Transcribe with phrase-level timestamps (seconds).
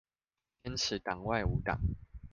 [0.63, 1.79] 堅持黨外無黨